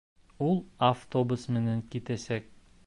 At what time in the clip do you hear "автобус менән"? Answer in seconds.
0.87-1.87